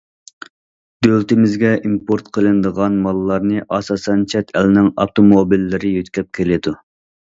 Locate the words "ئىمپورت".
1.89-2.31